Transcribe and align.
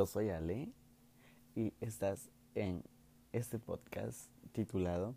yo 0.00 0.06
soy 0.06 0.30
Ale 0.30 0.72
y 1.54 1.74
estás 1.82 2.30
en 2.54 2.82
este 3.32 3.58
podcast 3.58 4.30
titulado 4.52 5.14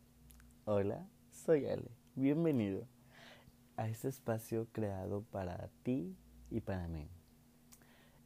Hola, 0.66 1.08
soy 1.32 1.68
Ale. 1.68 1.90
Bienvenido 2.16 2.86
a 3.78 3.88
este 3.88 4.10
espacio 4.10 4.68
creado 4.74 5.22
para 5.32 5.70
ti 5.84 6.18
y 6.52 6.60
para 6.60 6.90
mí. 6.90 7.08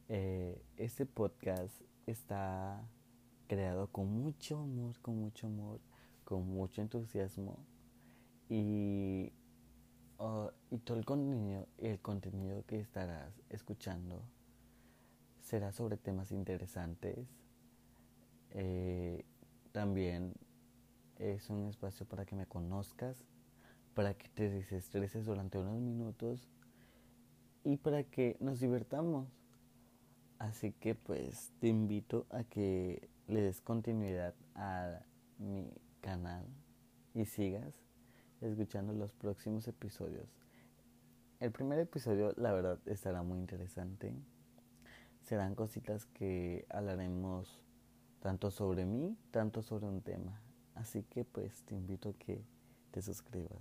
Eh, 0.08 0.60
este 0.76 1.06
podcast 1.06 1.80
está 2.06 2.84
creado 3.46 3.86
con 3.92 4.12
mucho 4.12 4.58
amor, 4.58 4.98
con 5.00 5.16
mucho 5.16 5.46
amor, 5.46 5.78
con 6.24 6.44
mucho 6.44 6.82
entusiasmo 6.82 7.64
y, 8.48 9.32
oh, 10.16 10.50
y 10.72 10.78
todo 10.78 10.98
el 10.98 11.04
contenido, 11.04 11.68
el 11.78 12.00
contenido 12.00 12.64
que 12.66 12.80
estarás 12.80 13.32
escuchando 13.48 14.24
será 15.48 15.72
sobre 15.72 15.96
temas 15.96 16.30
interesantes. 16.30 17.26
Eh, 18.50 19.24
también 19.72 20.34
es 21.16 21.48
un 21.48 21.68
espacio 21.68 22.06
para 22.06 22.26
que 22.26 22.36
me 22.36 22.46
conozcas, 22.46 23.24
para 23.94 24.12
que 24.12 24.28
te 24.28 24.50
desestreses 24.50 25.24
durante 25.24 25.58
unos 25.58 25.80
minutos 25.80 26.46
y 27.64 27.78
para 27.78 28.04
que 28.04 28.36
nos 28.40 28.60
divertamos. 28.60 29.26
Así 30.38 30.72
que 30.72 30.94
pues 30.94 31.50
te 31.60 31.68
invito 31.68 32.26
a 32.28 32.44
que 32.44 33.08
le 33.26 33.40
des 33.40 33.62
continuidad 33.62 34.34
a 34.54 35.00
mi 35.38 35.72
canal 36.02 36.44
y 37.14 37.24
sigas 37.24 37.74
escuchando 38.42 38.92
los 38.92 39.12
próximos 39.12 39.66
episodios. 39.66 40.28
El 41.40 41.52
primer 41.52 41.78
episodio 41.78 42.34
la 42.36 42.52
verdad 42.52 42.78
estará 42.86 43.22
muy 43.22 43.38
interesante 43.38 44.12
serán 45.28 45.54
cositas 45.54 46.06
que 46.06 46.64
hablaremos 46.70 47.62
tanto 48.20 48.50
sobre 48.50 48.86
mí, 48.86 49.14
tanto 49.30 49.60
sobre 49.60 49.86
un 49.86 50.00
tema. 50.00 50.40
Así 50.74 51.02
que 51.02 51.22
pues 51.22 51.64
te 51.64 51.74
invito 51.74 52.08
a 52.08 52.12
que 52.14 52.42
te 52.92 53.02
suscribas. 53.02 53.60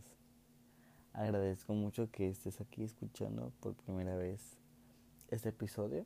Agradezco 1.11 1.73
mucho 1.73 2.09
que 2.09 2.29
estés 2.29 2.61
aquí 2.61 2.83
escuchando 2.83 3.51
por 3.59 3.75
primera 3.75 4.15
vez 4.15 4.57
este 5.27 5.49
episodio. 5.49 6.05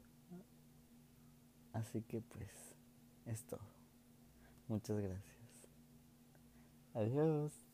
Así 1.74 2.02
que 2.02 2.22
pues 2.22 2.76
es 3.28 3.46
todo. 3.46 3.62
Muchas 4.68 5.00
gracias. 5.00 5.38
Adiós. 6.96 7.71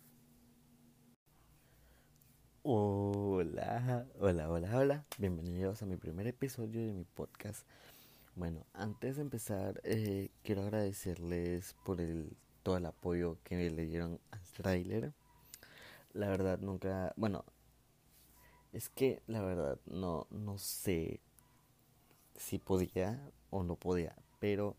Hola, 2.70 4.06
hola, 4.20 4.52
hola, 4.52 4.78
hola. 4.78 5.06
Bienvenidos 5.18 5.82
a 5.82 5.86
mi 5.86 5.96
primer 5.96 6.28
episodio 6.28 6.86
de 6.86 6.92
mi 6.92 7.06
podcast. 7.06 7.66
Bueno, 8.36 8.66
antes 8.74 9.16
de 9.16 9.22
empezar, 9.22 9.80
eh, 9.86 10.32
quiero 10.44 10.64
agradecerles 10.64 11.78
por 11.86 12.02
el, 12.02 12.36
todo 12.64 12.76
el 12.76 12.86
apoyo 12.86 13.38
que 13.46 13.70
le 13.70 13.86
dieron 13.86 14.20
al 14.32 14.42
trailer. 14.52 15.14
La 16.12 16.28
verdad, 16.28 16.60
nunca. 16.60 17.14
Bueno, 17.16 17.46
es 18.74 18.90
que 18.90 19.22
la 19.28 19.42
verdad 19.42 19.80
no, 19.86 20.28
no 20.30 20.58
sé 20.58 21.22
si 22.36 22.60
podía 22.60 23.32
o 23.50 23.64
no 23.64 23.78
podía, 23.78 24.14
pero 24.42 24.76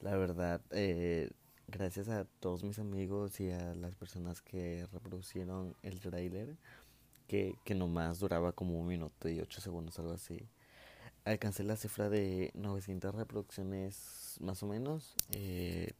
la 0.00 0.16
verdad, 0.16 0.60
eh, 0.72 1.30
gracias 1.68 2.08
a 2.08 2.24
todos 2.40 2.64
mis 2.64 2.80
amigos 2.80 3.38
y 3.38 3.52
a 3.52 3.76
las 3.76 3.94
personas 3.94 4.42
que 4.42 4.88
reproducieron 4.92 5.76
el 5.84 6.00
trailer 6.00 6.56
que, 7.28 7.56
que 7.64 7.74
nomás 7.76 8.18
duraba 8.18 8.52
como 8.52 8.80
un 8.80 8.88
minuto 8.88 9.28
y 9.28 9.40
ocho 9.40 9.60
segundos, 9.60 9.98
algo 9.98 10.12
así. 10.12 10.48
Alcancé 11.24 11.62
la 11.62 11.76
cifra 11.76 12.08
de 12.08 12.50
900 12.54 13.14
reproducciones 13.14 14.36
más 14.40 14.62
o 14.62 14.66
menos. 14.66 15.14
Eh, 15.32 15.92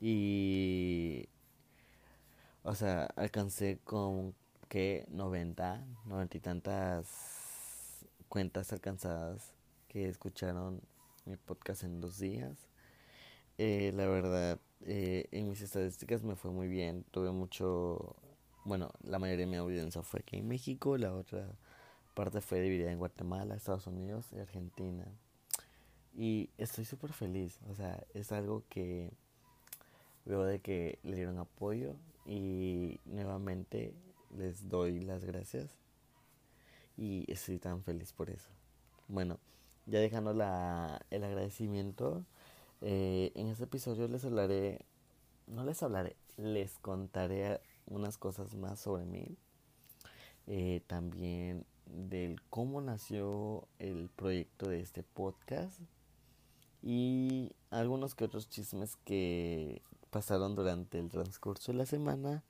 y... 0.00 1.28
O 2.62 2.74
sea, 2.74 3.04
alcancé 3.16 3.78
con 3.84 4.34
que 4.68 5.06
90, 5.08 5.84
90 6.04 6.36
y 6.36 6.40
tantas 6.40 8.06
cuentas 8.28 8.72
alcanzadas 8.72 9.54
que 9.88 10.08
escucharon 10.08 10.82
mi 11.24 11.36
podcast 11.36 11.84
en 11.84 12.00
dos 12.00 12.18
días. 12.18 12.68
Eh, 13.58 13.92
la 13.94 14.06
verdad, 14.06 14.60
eh, 14.82 15.26
en 15.30 15.48
mis 15.48 15.62
estadísticas 15.62 16.22
me 16.24 16.36
fue 16.36 16.50
muy 16.50 16.68
bien. 16.68 17.04
Tuve 17.10 17.30
mucho 17.30 18.16
bueno, 18.66 18.90
la 19.04 19.20
mayoría 19.20 19.46
de 19.46 19.50
mi 19.50 19.56
audiencia 19.56 20.02
fue 20.02 20.20
aquí 20.20 20.38
en 20.38 20.48
México, 20.48 20.98
la 20.98 21.14
otra 21.14 21.46
parte 22.14 22.40
fue 22.40 22.60
dividida 22.60 22.90
en 22.90 22.98
Guatemala, 22.98 23.54
Estados 23.54 23.86
Unidos 23.86 24.26
y 24.32 24.40
Argentina. 24.40 25.06
Y 26.16 26.50
estoy 26.58 26.84
súper 26.84 27.12
feliz, 27.12 27.60
o 27.70 27.74
sea, 27.74 28.02
es 28.12 28.32
algo 28.32 28.64
que 28.68 29.12
veo 30.24 30.42
de 30.42 30.58
que 30.58 30.98
le 31.04 31.14
dieron 31.14 31.38
apoyo 31.38 31.94
y 32.26 32.98
nuevamente 33.04 33.94
les 34.36 34.68
doy 34.68 34.98
las 35.00 35.24
gracias 35.24 35.70
y 36.96 37.24
estoy 37.30 37.58
tan 37.58 37.84
feliz 37.84 38.12
por 38.12 38.30
eso. 38.30 38.50
Bueno, 39.06 39.38
ya 39.86 40.00
dejando 40.00 40.34
la, 40.34 41.00
el 41.10 41.22
agradecimiento, 41.22 42.24
eh, 42.80 43.30
en 43.36 43.46
este 43.46 43.64
episodio 43.64 44.08
les 44.08 44.24
hablaré, 44.24 44.80
no 45.46 45.64
les 45.64 45.84
hablaré, 45.84 46.16
les 46.36 46.76
contaré 46.78 47.60
unas 47.86 48.18
cosas 48.18 48.54
más 48.54 48.80
sobre 48.80 49.04
mí. 49.04 49.36
Eh, 50.46 50.82
también 50.86 51.66
del 51.86 52.40
cómo 52.50 52.80
nació 52.80 53.66
el 53.78 54.08
proyecto 54.10 54.68
de 54.68 54.80
este 54.80 55.02
podcast. 55.02 55.80
Y 56.82 57.52
algunos 57.70 58.14
que 58.14 58.24
otros 58.24 58.48
chismes 58.48 58.96
que 59.04 59.82
pasaron 60.10 60.54
durante 60.54 60.98
el 60.98 61.08
transcurso 61.08 61.72
de 61.72 61.78
la 61.78 61.86
semana. 61.86 62.44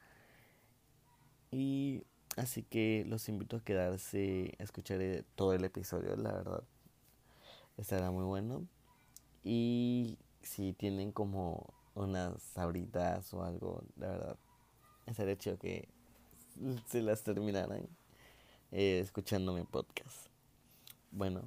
Y 1.51 2.05
así 2.37 2.63
que 2.63 3.05
los 3.07 3.29
invito 3.29 3.57
a 3.57 3.65
quedarse 3.65 4.55
a 4.59 4.63
escuchar 4.63 5.01
eh, 5.01 5.25
todo 5.37 5.53
el 5.53 5.65
episodio, 5.65 6.17
la 6.17 6.33
verdad. 6.33 6.65
Estará 7.77 8.11
muy 8.11 8.25
bueno. 8.25 8.67
Y 9.45 10.19
si 10.43 10.73
tienen 10.73 11.13
como 11.13 11.73
unas 11.95 12.43
sabritas 12.43 13.33
o 13.33 13.43
algo, 13.43 13.83
la 13.97 14.09
verdad, 14.09 14.37
el 15.07 15.29
hecho 15.29 15.59
que 15.59 15.89
se 16.87 17.01
las 17.01 17.23
terminaran 17.23 17.89
eh, 18.73 18.99
escuchando 18.99 19.53
mi 19.53 19.63
podcast. 19.63 20.27
Bueno, 21.13 21.43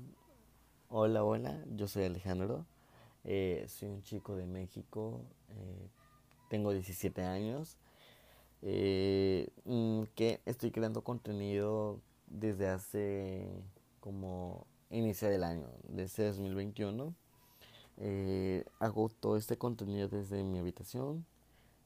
hola, 0.88 1.24
hola, 1.24 1.64
yo 1.75 1.88
soy 1.88 2.06
Alejandro, 2.06 2.66
eh, 3.25 3.66
soy 3.68 3.90
un 3.90 4.02
chico 4.02 4.36
de 4.36 4.46
México, 4.46 5.22
eh, 5.50 5.90
tengo 6.50 6.72
17 6.72 7.22
años, 7.22 7.78
mm, 8.62 10.03
que 10.16 10.41
estoy 10.46 10.72
creando 10.72 11.03
contenido 11.03 12.00
desde 12.28 12.70
hace 12.70 13.47
como 14.00 14.66
inicio 14.90 15.30
del 15.30 15.44
año, 15.44 15.70
desde 15.84 16.28
2021. 16.28 17.14
hago 18.80 19.09
todo 19.09 19.36
este 19.36 19.58
contenido 19.58 20.08
desde 20.08 20.44
mi 20.44 20.59
habitación 20.59 21.26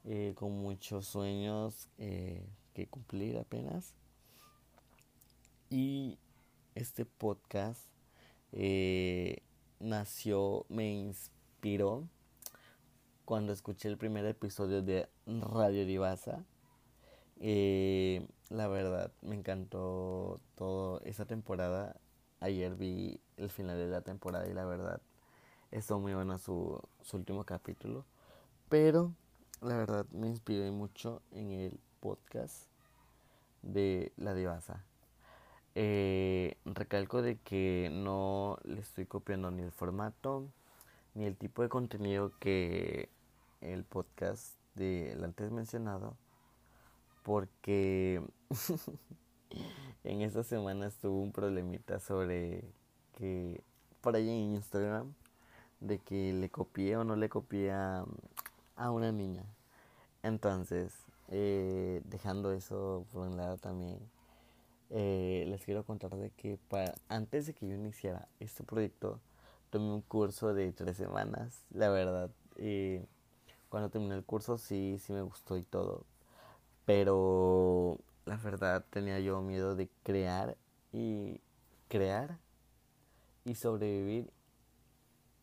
eh, 0.06 0.34
con 0.36 0.52
muchos 0.52 1.08
sueños 1.08 1.88
eh, 1.98 2.46
que 2.74 2.88
cumplir 2.88 3.38
apenas. 3.38 3.94
Y 5.70 6.20
este 6.76 7.06
podcast 7.06 7.82
eh, 8.52 9.44
nació, 9.80 10.66
me 10.68 10.92
inspiró 10.92 12.10
cuando 13.24 13.54
escuché 13.54 13.88
el 13.88 13.98
primer 13.98 14.26
episodio 14.26 14.82
de 14.82 15.08
Radio 15.26 15.86
Divasa. 15.86 16.44
la 17.40 18.68
verdad, 18.68 19.14
me 19.22 19.36
encantó 19.36 20.42
toda 20.56 21.02
esa 21.06 21.26
temporada. 21.26 21.96
Ayer 22.42 22.76
vi 22.76 23.22
el 23.38 23.50
final 23.50 23.78
de 23.78 23.88
la 23.88 24.02
temporada 24.02 24.48
y 24.50 24.54
la 24.54 24.66
verdad, 24.66 25.02
estuvo 25.72 26.00
muy 26.00 26.14
bueno 26.14 26.38
su, 26.38 26.82
su 27.02 27.16
último 27.16 27.46
capítulo. 27.46 28.06
Pero 28.68 29.14
la 29.62 29.78
verdad 29.78 30.06
me 30.12 30.28
inspiré 30.28 30.72
mucho 30.72 31.22
en 31.32 31.52
el 31.52 31.80
podcast 32.00 32.68
de 33.62 34.12
La 34.18 34.34
Divasa. 34.34 34.84
Eh, 35.76 36.58
recalco 36.66 37.22
de 37.22 37.38
que 37.38 37.90
no 37.92 38.60
le 38.64 38.80
estoy 38.80 39.06
copiando 39.06 39.50
ni 39.50 39.64
el 39.64 39.72
formato 39.72 40.48
ni 41.16 41.26
el 41.26 41.36
tipo 41.36 41.64
de 41.64 41.70
contenido 41.70 42.32
que 42.40 43.10
el 43.62 43.84
podcast 43.84 44.54
del 44.76 45.24
antes 45.24 45.52
mencionado 45.52 46.16
porque 47.24 48.22
en 50.04 50.22
esta 50.22 50.44
semana 50.44 50.88
estuvo 50.88 51.20
un 51.22 51.32
problemita 51.32 52.00
sobre 52.00 52.64
que 53.18 53.64
por 54.02 54.16
ahí 54.16 54.30
en 54.30 54.56
Instagram 54.56 55.14
de 55.80 56.00
que 56.00 56.34
le 56.34 56.50
copié 56.50 56.98
o 56.98 57.04
no 57.04 57.16
le 57.16 57.30
copié 57.30 57.72
a 58.76 58.92
una 58.92 59.12
niña. 59.12 59.44
Entonces, 60.24 60.94
eh, 61.30 62.02
dejando 62.06 62.54
eso 62.54 63.06
por 63.12 63.28
un 63.28 63.38
lado 63.38 63.58
también, 63.58 64.00
eh, 64.90 65.46
les 65.48 65.64
quiero 65.64 65.84
contar 65.84 66.12
de 66.16 66.30
que 66.32 66.60
antes 67.10 67.48
de 67.48 67.54
que 67.54 67.68
yo 67.68 67.76
iniciara 67.76 68.28
este 68.40 68.64
proyecto, 68.64 69.20
tomé 69.70 69.92
un 69.92 70.02
curso 70.02 70.54
de 70.54 70.72
tres 70.72 70.98
semanas, 70.98 71.64
la 71.72 71.90
verdad. 71.90 72.30
Y 72.58 73.00
cuando 73.70 73.90
terminé 73.90 74.16
el 74.16 74.24
curso 74.24 74.58
sí, 74.58 75.00
sí 75.00 75.14
me 75.14 75.24
gustó 75.24 75.58
y 75.58 75.64
todo. 75.64 76.06
Pero 76.86 78.00
la 78.26 78.38
verdad 78.38 78.86
tenía 78.90 79.20
yo 79.20 79.42
miedo 79.42 79.76
de 79.76 79.90
crear 80.04 80.56
y 80.92 81.42
crear 81.88 82.38
y 83.46 83.56
sobrevivir 83.56 84.32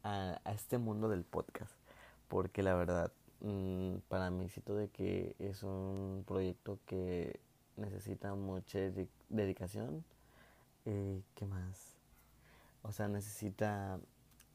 a, 0.05 0.41
este 0.45 0.79
mundo 0.79 1.09
del 1.09 1.25
podcast. 1.25 1.73
Porque 2.29 2.63
la 2.63 2.75
verdad, 2.75 3.11
mm, 3.41 3.99
para 4.09 4.31
mí 4.31 4.49
siento 4.49 4.75
de 4.75 4.89
que 4.89 5.35
es 5.39 5.63
un 5.63 6.25
proyecto 6.27 6.79
que 6.87 7.41
necesita 7.77 8.35
mucha 8.35 8.79
dedicación. 9.29 10.05
Eh, 10.85 11.23
¿Qué 11.35 11.47
más? 11.47 11.97
O 12.83 12.93
sea, 12.93 13.09
necesita 13.09 14.01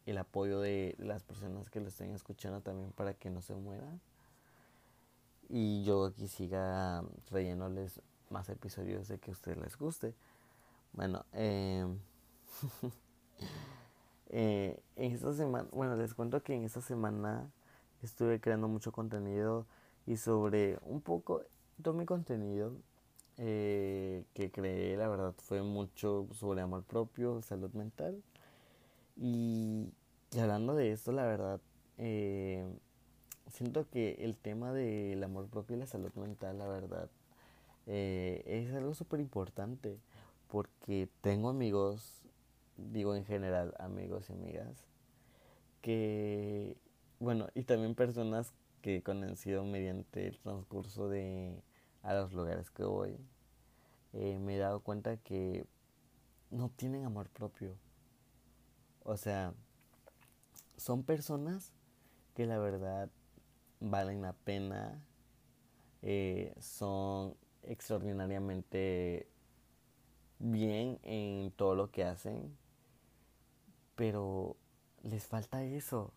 el 0.05 0.17
apoyo 0.17 0.59
de 0.59 0.95
las 0.99 1.23
personas 1.23 1.69
que 1.69 1.79
lo 1.79 1.87
estén 1.87 2.13
escuchando 2.13 2.61
también 2.61 2.91
para 2.91 3.13
que 3.13 3.29
no 3.29 3.41
se 3.41 3.55
muera. 3.55 3.87
Y 5.49 5.83
yo 5.83 6.05
aquí 6.05 6.27
siga 6.27 7.03
trayéndoles 7.25 8.01
más 8.29 8.49
episodios 8.49 9.07
de 9.07 9.19
que 9.19 9.31
a 9.31 9.33
ustedes 9.33 9.57
les 9.57 9.77
guste. 9.77 10.15
Bueno, 10.93 11.25
eh, 11.33 11.87
eh, 14.29 14.79
en 14.95 15.11
esta 15.11 15.33
semana, 15.33 15.67
bueno, 15.71 15.95
les 15.95 16.13
cuento 16.13 16.41
que 16.41 16.55
en 16.55 16.63
esta 16.63 16.81
semana 16.81 17.49
estuve 18.05 18.39
creando 18.39 18.67
mucho 18.67 18.91
contenido 18.91 19.65
y 20.07 20.17
sobre 20.17 20.77
un 20.83 21.01
poco, 21.01 21.43
todo 21.81 21.93
mi 21.93 22.05
contenido 22.05 22.73
eh, 23.37 24.23
que 24.33 24.51
creé, 24.51 24.95
la 24.97 25.07
verdad, 25.07 25.33
fue 25.37 25.61
mucho 25.61 26.27
sobre 26.33 26.61
amor 26.61 26.83
propio, 26.83 27.41
salud 27.41 27.71
mental. 27.73 28.21
Y, 29.17 29.89
hablando 30.39 30.75
de 30.75 30.91
esto, 30.91 31.11
la 31.11 31.25
verdad, 31.25 31.59
eh, 31.97 32.65
siento 33.51 33.89
que 33.89 34.17
el 34.19 34.37
tema 34.37 34.71
del 34.73 35.23
amor 35.23 35.47
propio 35.47 35.75
y 35.75 35.79
la 35.79 35.87
salud 35.87 36.13
mental, 36.15 36.57
la 36.57 36.67
verdad, 36.67 37.09
eh, 37.87 38.43
es 38.45 38.73
algo 38.73 38.93
súper 38.93 39.19
importante 39.19 39.97
porque 40.49 41.09
tengo 41.21 41.49
amigos, 41.49 42.21
digo 42.77 43.15
en 43.15 43.25
general 43.25 43.73
amigos 43.79 44.29
y 44.29 44.33
amigas, 44.33 44.85
que, 45.81 46.77
bueno, 47.19 47.47
y 47.53 47.63
también 47.63 47.95
personas 47.95 48.53
que 48.81 48.97
he 48.97 49.03
conocido 49.03 49.63
mediante 49.65 50.27
el 50.27 50.39
transcurso 50.39 51.09
de 51.09 51.61
a 52.03 52.13
los 52.13 52.33
lugares 52.33 52.69
que 52.69 52.83
voy, 52.83 53.17
eh, 54.13 54.37
me 54.39 54.55
he 54.55 54.59
dado 54.59 54.81
cuenta 54.81 55.17
que 55.17 55.65
no 56.51 56.69
tienen 56.69 57.05
amor 57.05 57.29
propio. 57.29 57.75
O 59.03 59.17
sea, 59.17 59.53
son 60.77 61.03
personas 61.03 61.73
que 62.33 62.45
la 62.45 62.59
verdad 62.59 63.09
valen 63.79 64.21
la 64.21 64.33
pena, 64.33 65.01
eh, 66.01 66.53
son 66.59 67.35
extraordinariamente 67.63 69.27
bien 70.39 70.99
en 71.03 71.51
todo 71.51 71.75
lo 71.75 71.91
que 71.91 72.03
hacen, 72.03 72.55
pero 73.95 74.55
les 75.03 75.25
falta 75.27 75.63
eso. 75.63 76.13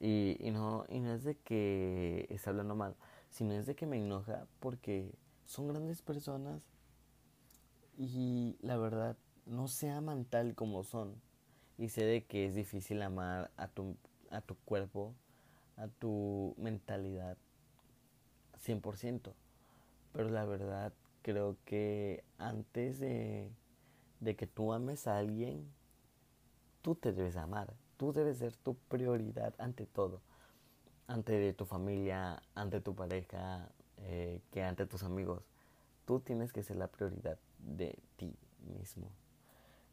Y, 0.00 0.36
y, 0.40 0.50
no, 0.50 0.84
y 0.88 1.00
no 1.00 1.14
es 1.14 1.24
de 1.24 1.36
que 1.36 2.26
está 2.30 2.50
hablando 2.50 2.74
mal, 2.74 2.96
sino 3.30 3.52
es 3.54 3.66
de 3.66 3.74
que 3.74 3.86
me 3.86 3.96
enoja 3.96 4.46
porque 4.60 5.14
son 5.44 5.68
grandes 5.68 6.02
personas 6.02 6.62
y 7.96 8.56
la 8.60 8.76
verdad 8.76 9.16
no 9.46 9.68
se 9.68 9.90
aman 9.90 10.24
tal 10.24 10.54
como 10.54 10.84
son. 10.84 11.14
Y 11.78 11.88
sé 11.88 12.04
de 12.04 12.24
que 12.24 12.46
es 12.46 12.54
difícil 12.54 13.02
amar 13.02 13.50
a 13.56 13.68
tu, 13.68 13.96
a 14.30 14.40
tu 14.40 14.56
cuerpo, 14.64 15.14
a 15.76 15.88
tu 15.88 16.54
mentalidad 16.58 17.36
100%. 18.58 19.34
Pero 20.12 20.28
la 20.28 20.44
verdad 20.44 20.92
creo 21.22 21.56
que 21.64 22.24
antes 22.38 22.98
de, 22.98 23.50
de 24.20 24.36
que 24.36 24.46
tú 24.46 24.72
ames 24.72 25.06
a 25.06 25.18
alguien, 25.18 25.68
tú 26.82 26.94
te 26.94 27.12
debes 27.12 27.36
amar. 27.36 27.74
Tú 27.96 28.12
debes 28.12 28.38
ser 28.38 28.56
tu 28.56 28.74
prioridad 28.88 29.54
ante 29.58 29.86
todo. 29.86 30.20
Ante 31.06 31.52
tu 31.52 31.64
familia, 31.66 32.42
ante 32.54 32.80
tu 32.80 32.94
pareja, 32.94 33.68
eh, 33.98 34.40
que 34.50 34.62
ante 34.62 34.86
tus 34.86 35.02
amigos. 35.02 35.44
Tú 36.04 36.20
tienes 36.20 36.52
que 36.52 36.62
ser 36.62 36.76
la 36.76 36.88
prioridad 36.88 37.38
de 37.58 37.98
ti 38.16 38.36
mismo. 38.66 39.10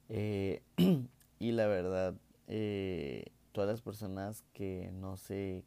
Eh, 0.10 0.62
y 1.40 1.52
la 1.52 1.68
verdad, 1.68 2.16
eh, 2.48 3.32
todas 3.52 3.70
las 3.70 3.82
personas 3.82 4.44
que 4.54 4.92
no 4.94 5.18
se 5.18 5.64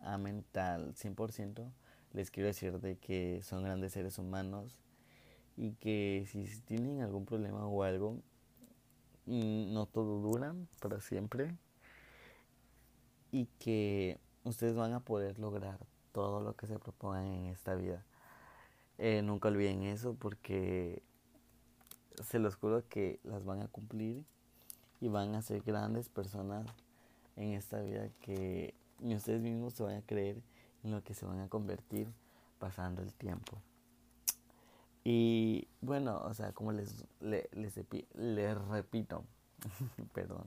amen 0.00 0.44
tal 0.52 0.94
100%, 0.94 1.72
les 2.12 2.30
quiero 2.30 2.48
decir 2.48 2.78
de 2.80 2.98
que 2.98 3.40
son 3.42 3.62
grandes 3.64 3.92
seres 3.92 4.18
humanos 4.18 4.78
y 5.56 5.72
que 5.74 6.24
si 6.28 6.44
tienen 6.62 7.02
algún 7.02 7.24
problema 7.24 7.66
o 7.66 7.82
algo, 7.82 8.20
mm, 9.26 9.72
no 9.72 9.86
todo 9.86 10.20
dura 10.20 10.54
para 10.80 11.00
siempre 11.00 11.56
y 13.32 13.46
que 13.58 14.18
ustedes 14.44 14.74
van 14.74 14.92
a 14.92 15.00
poder 15.00 15.38
lograr 15.38 15.78
todo 16.12 16.40
lo 16.40 16.54
que 16.54 16.66
se 16.66 16.78
propongan 16.78 17.26
en 17.26 17.46
esta 17.46 17.74
vida. 17.74 18.04
Eh, 18.98 19.22
nunca 19.22 19.48
olviden 19.48 19.82
eso 19.82 20.14
porque 20.14 21.02
se 22.22 22.38
los 22.38 22.56
juro 22.56 22.86
que 22.88 23.18
las 23.24 23.44
van 23.44 23.62
a 23.62 23.68
cumplir 23.68 24.24
y 25.00 25.08
van 25.08 25.34
a 25.34 25.42
ser 25.42 25.62
grandes 25.62 26.08
personas 26.08 26.66
en 27.36 27.54
esta 27.54 27.80
vida 27.80 28.10
que 28.20 28.74
ni 28.98 29.14
ustedes 29.14 29.40
mismos 29.40 29.74
se 29.74 29.82
van 29.82 29.96
a 29.96 30.02
creer 30.02 30.36
en 30.84 30.90
lo 30.90 31.02
que 31.02 31.14
se 31.14 31.24
van 31.24 31.40
a 31.40 31.48
convertir 31.48 32.08
pasando 32.58 33.02
el 33.02 33.12
tiempo. 33.14 33.58
Y 35.02 35.66
bueno, 35.80 36.20
o 36.24 36.34
sea, 36.34 36.52
como 36.52 36.72
les, 36.72 37.04
les, 37.20 37.48
les, 38.14 38.58
repito, 38.68 39.24
perdón, 40.12 40.44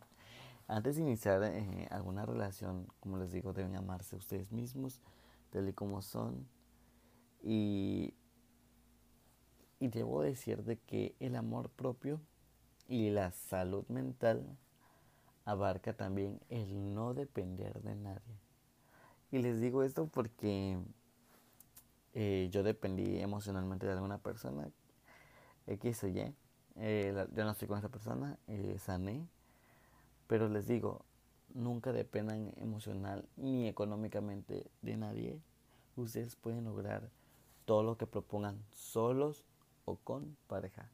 antes 0.67 0.95
de 0.95 1.01
iniciar 1.01 1.43
eh, 1.43 1.87
alguna 1.91 2.25
relación, 2.25 2.87
como 2.99 3.17
les 3.17 3.31
digo, 3.31 3.53
deben 3.53 3.75
amarse 3.75 4.15
ustedes 4.15 4.51
mismos, 4.51 5.01
tal 5.49 5.67
y 5.67 5.73
como 5.73 6.01
son. 6.01 6.47
Y, 7.41 8.13
y 9.79 9.87
debo 9.89 10.21
decir 10.21 10.63
de 10.63 10.77
que 10.77 11.15
el 11.19 11.35
amor 11.35 11.69
propio 11.69 12.21
y 12.87 13.09
la 13.09 13.31
salud 13.31 13.85
mental 13.89 14.57
abarca 15.45 15.93
también 15.93 16.39
el 16.49 16.93
no 16.93 17.13
depender 17.13 17.81
de 17.81 17.95
nadie. 17.95 18.39
Y 19.31 19.39
les 19.39 19.59
digo 19.59 19.83
esto 19.83 20.07
porque 20.07 20.77
eh, 22.13 22.49
yo 22.51 22.63
dependí 22.63 23.19
emocionalmente 23.19 23.85
de 23.85 23.93
alguna 23.93 24.19
persona, 24.19 24.69
X 25.67 26.03
o 26.03 26.07
Y. 26.07 26.33
Eh, 26.75 27.27
yo 27.35 27.43
no 27.43 27.51
estoy 27.51 27.67
con 27.67 27.77
esa 27.77 27.89
persona, 27.89 28.37
sané. 28.77 29.27
Pero 30.27 30.49
les 30.49 30.67
digo, 30.67 31.05
nunca 31.53 31.91
dependan 31.91 32.53
emocional 32.57 33.25
ni 33.37 33.67
económicamente 33.67 34.69
de 34.81 34.97
nadie. 34.97 35.39
Ustedes 35.95 36.35
pueden 36.35 36.65
lograr 36.65 37.09
todo 37.65 37.83
lo 37.83 37.97
que 37.97 38.07
propongan 38.07 38.63
solos 38.71 39.45
o 39.85 39.95
con 39.97 40.35
pareja. 40.47 40.89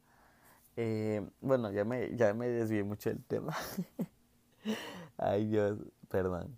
bueno, 1.41 1.71
ya 1.71 1.85
me, 1.85 2.15
ya 2.15 2.33
me 2.33 2.47
desvié 2.47 2.83
mucho 2.83 3.09
del 3.09 3.23
tema. 3.23 3.55
Ay 5.17 5.47
Dios, 5.47 5.79
perdón. 6.09 6.57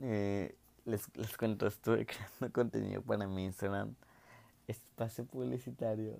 Eh, 0.00 0.56
les, 0.84 1.14
les 1.16 1.36
cuento, 1.36 1.66
estuve 1.66 2.06
creando 2.06 2.52
contenido 2.52 3.02
para 3.02 3.26
mi 3.26 3.44
Instagram. 3.44 3.94
Espacio 4.66 5.24
publicitario. 5.24 6.18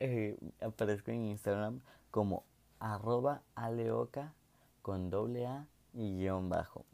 Eh, 0.00 0.36
aparezco 0.60 1.10
en 1.10 1.26
Instagram 1.26 1.80
como 2.10 2.44
arroba 2.80 3.42
aleoca 3.54 4.34
con 4.82 5.10
doble 5.10 5.46
A 5.46 5.66
y 5.94 6.18
guion 6.18 6.48
bajo. 6.48 6.84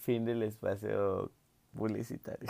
fin 0.00 0.24
del 0.24 0.42
espacio 0.42 1.30
publicitario. 1.76 2.48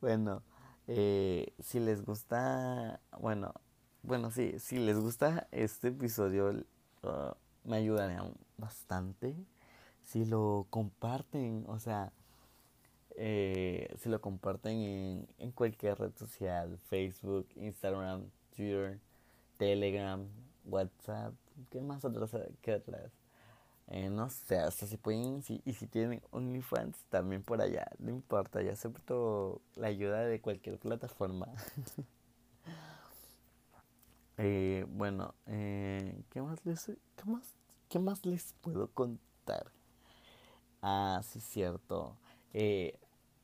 bueno, 0.00 0.42
eh, 0.88 1.52
si 1.60 1.78
les 1.80 2.04
gusta, 2.04 3.00
bueno, 3.20 3.54
bueno, 4.02 4.30
sí, 4.30 4.58
si 4.58 4.78
les 4.78 4.98
gusta 4.98 5.46
este 5.52 5.88
episodio, 5.88 6.50
uh, 7.02 7.34
me 7.64 7.76
ayudaría 7.76 8.24
bastante 8.56 9.36
si 10.02 10.24
lo 10.24 10.66
comparten, 10.70 11.64
o 11.68 11.78
sea, 11.78 12.12
eh, 13.16 13.94
si 13.98 14.08
lo 14.08 14.20
comparten 14.20 14.78
en, 14.78 15.28
en, 15.38 15.52
cualquier 15.52 15.98
red 15.98 16.12
social, 16.16 16.78
Facebook, 16.88 17.46
Instagram, 17.56 18.30
Twitter, 18.56 18.98
Telegram, 19.58 20.26
WhatsApp, 20.64 21.34
¿qué 21.70 21.80
más 21.80 22.04
otras? 22.04 22.30
¿Qué 22.60 22.74
otras? 22.74 23.12
Eh, 23.88 24.08
no 24.08 24.30
sé, 24.30 24.58
hasta 24.58 24.86
si 24.86 24.96
pueden, 24.96 25.42
si, 25.42 25.60
y 25.64 25.74
si 25.74 25.86
tienen 25.86 26.22
OnlyFans, 26.30 27.04
también 27.10 27.42
por 27.42 27.60
allá, 27.60 27.90
no 27.98 28.10
importa, 28.10 28.62
yo 28.62 28.72
acepto 28.72 29.60
la 29.74 29.88
ayuda 29.88 30.24
de 30.24 30.40
cualquier 30.40 30.78
plataforma. 30.78 31.48
Eh, 34.38 34.86
bueno, 34.88 35.34
eh, 35.46 36.24
¿qué, 36.30 36.40
más 36.40 36.64
les, 36.64 36.86
qué, 36.86 37.24
más, 37.26 37.54
¿qué 37.88 37.98
más 37.98 38.24
les 38.24 38.54
puedo 38.54 38.88
contar? 38.88 39.70
Ah, 40.80 41.20
sí, 41.22 41.38
cierto. 41.38 42.16
Eh, 42.52 42.98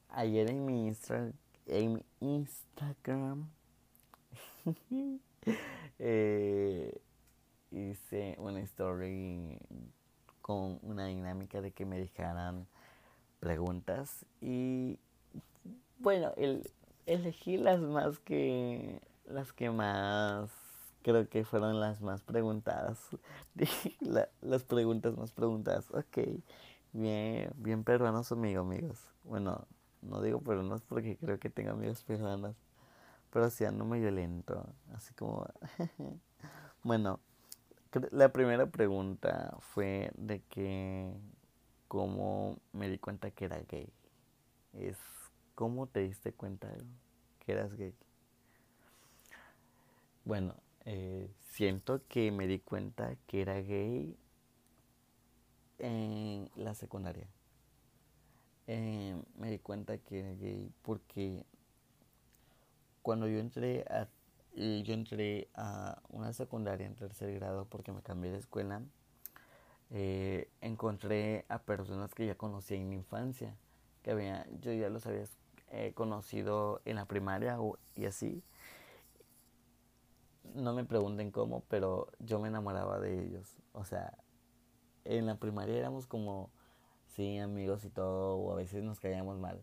ayer 0.09 0.51
en 0.51 0.65
mi, 0.65 0.93
en 1.67 1.93
mi 1.93 2.05
Instagram 2.21 3.49
eh, 5.99 7.01
hice 7.71 8.37
una 8.39 8.61
story 8.61 9.59
con 10.41 10.79
una 10.83 11.07
dinámica 11.07 11.61
de 11.61 11.73
que 11.73 11.85
me 11.85 11.99
dejaran 11.99 12.67
preguntas 13.41 14.25
y 14.41 14.99
bueno, 15.99 16.33
el, 16.37 16.71
elegí 17.07 17.57
las 17.57 17.81
más 17.81 18.19
que 18.21 19.01
las 19.27 19.53
que 19.53 19.71
más 19.71 20.51
creo 21.03 21.29
que 21.29 21.45
fueron 21.45 21.81
las 21.81 22.01
más 22.01 22.23
preguntadas. 22.23 22.99
Las 24.41 24.65
preguntas 24.65 25.17
más 25.17 25.33
preguntadas. 25.33 25.91
Ok 25.91 26.19
bien 26.93 27.51
bien 27.57 27.85
peruanos 27.85 28.33
amigo 28.33 28.63
amigos. 28.63 28.99
Bueno 29.25 29.67
no 30.03 30.23
digo 30.23 30.41
peruanos 30.41 30.83
porque 30.83 31.17
creo 31.17 31.39
que 31.39 31.51
tengo 31.51 31.73
amigos 31.73 32.03
peruanos 32.05 32.57
pero 33.31 33.51
sí 33.51 33.65
ando 33.65 33.85
medio 33.85 34.11
lento 34.11 34.65
así 34.95 35.13
como 35.15 35.47
bueno 36.83 37.21
la 38.11 38.33
primera 38.33 38.67
pregunta 38.67 39.57
fue 39.61 40.11
de 40.17 40.41
que 40.41 41.13
cómo 41.89 42.59
me 42.73 42.89
di 42.89 42.99
cuenta 42.99 43.31
que 43.31 43.47
era 43.47 43.61
gay 43.69 43.89
es 44.75 44.99
cómo 45.55 45.87
te 45.87 46.01
diste 46.01 46.33
cuenta 46.33 46.73
que 47.39 47.53
eras 47.53 47.75
gay 47.75 47.95
bueno 50.25 50.55
eh, 50.85 51.31
siento 51.51 52.01
que 52.09 52.31
me 52.31 52.47
di 52.47 52.61
cuenta 52.61 53.17
que 53.27 53.43
era 53.43 53.61
gay 53.61 54.17
en 55.79 56.51
la 56.57 56.75
secundaria. 56.75 57.29
Eh, 58.67 59.21
me 59.37 59.51
di 59.51 59.59
cuenta 59.59 59.99
que 59.99 60.21
era 60.21 60.33
gay 60.33 60.71
porque 60.83 61.45
cuando 63.03 63.29
yo 63.29 63.39
entré 63.39 63.85
a 63.91 64.09
yo 64.83 64.95
entré 64.95 65.49
a 65.55 66.03
una 66.09 66.33
secundaria 66.33 66.87
en 66.87 66.95
tercer 66.95 67.33
grado 67.35 67.67
porque 67.67 67.93
me 67.93 68.03
cambié 68.03 68.31
de 68.31 68.39
escuela 68.39 68.83
eh, 69.91 70.51
encontré 70.61 71.47
a 71.49 71.61
personas 71.61 72.15
que 72.15 72.27
ya 72.27 72.35
conocía 72.35 72.77
en 72.77 72.89
mi 72.89 72.97
infancia 72.97 73.57
que 74.03 74.11
había 74.11 74.47
yo 74.61 74.73
ya 74.73 74.89
los 74.91 75.07
había 75.07 75.25
conocido 75.95 76.81
en 76.85 76.97
la 76.97 77.05
primaria 77.07 77.59
y 77.95 78.07
así 78.07 78.43
no 80.55 80.73
me 80.75 80.85
pregunten 80.85 81.31
cómo, 81.31 81.65
pero 81.69 82.09
yo 82.19 82.39
me 82.39 82.49
enamoraba 82.49 83.01
de 83.01 83.23
ellos. 83.25 83.57
O 83.73 83.85
sea, 83.85 84.19
en 85.05 85.27
la 85.27 85.37
primaria 85.37 85.77
éramos 85.77 86.07
como, 86.07 86.51
sí, 87.07 87.39
amigos 87.39 87.85
y 87.85 87.91
todo, 87.91 88.37
o 88.37 88.53
a 88.53 88.57
veces 88.57 88.83
nos 88.83 89.01
caíamos 89.01 89.39
mal. 89.39 89.63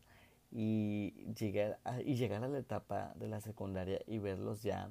Y 0.57 1.11
llegar 1.33 1.79
a, 1.83 2.01
y 2.01 2.15
llegar 2.15 2.41
a 2.45 2.47
la 2.47 2.59
etapa 2.59 3.11
de 3.15 3.27
la 3.27 3.41
secundaria 3.41 3.99
y 4.07 4.19
verlos 4.19 4.63
ya, 4.63 4.89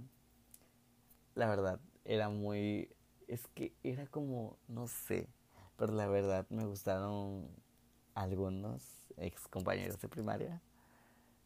la 1.35 1.49
verdad, 1.49 1.81
era 2.05 2.29
muy... 2.29 2.95
Es 3.29 3.47
que 3.55 3.73
era 3.83 4.07
como, 4.07 4.59
no 4.69 4.87
sé, 4.87 5.27
pero 5.79 5.95
la 5.95 6.07
verdad 6.07 6.45
me 6.51 6.67
gustaron 6.67 7.49
algunos 8.15 9.09
ex 9.17 9.49
compañeros 9.49 9.99
de 9.99 10.09
primaria, 10.09 10.61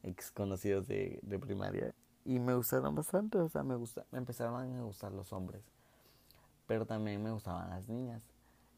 ex 0.03 0.33
conocidos 0.33 0.89
de, 0.89 1.21
de 1.23 1.39
primaria 1.39 1.95
y 2.25 2.41
me 2.41 2.55
gustaron 2.55 2.95
bastante, 2.95 3.39
o 3.39 3.49
sea, 3.49 3.63
me, 3.63 3.75
gusta, 3.77 4.05
me 4.11 4.19
empezaron 4.19 4.55
a 4.61 4.83
gustar 4.83 5.13
los 5.13 5.33
hombres, 5.33 5.63
pero 6.67 6.85
también 6.85 7.23
me 7.23 7.31
gustaban 7.31 7.71
las 7.71 7.89
niñas. 7.89 8.23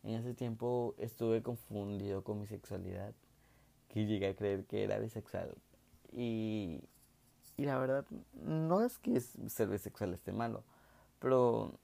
En 0.04 0.14
ese 0.14 0.34
tiempo 0.34 0.94
estuve 0.98 1.42
confundido 1.42 2.22
con 2.22 2.38
mi 2.38 2.46
sexualidad, 2.46 3.12
que 3.92 4.06
llegué 4.06 4.28
a 4.28 4.36
creer 4.36 4.64
que 4.64 4.84
era 4.84 4.98
bisexual. 4.98 5.54
Y, 6.12 6.80
y 7.56 7.64
la 7.64 7.78
verdad, 7.78 8.04
no 8.32 8.82
es 8.82 8.98
que 8.98 9.20
ser 9.20 9.68
bisexual 9.68 10.14
esté 10.14 10.32
malo, 10.32 10.64
pero 11.18 11.74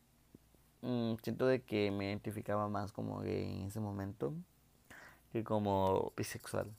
mm, 0.82 1.14
siento 1.22 1.46
de 1.46 1.62
que 1.62 1.90
me 1.90 2.06
identificaba 2.06 2.68
más 2.68 2.92
como 2.92 3.20
gay 3.20 3.60
en 3.60 3.66
ese 3.66 3.80
momento 3.80 4.32
que 5.32 5.44
como 5.44 6.12
bisexual. 6.16 6.70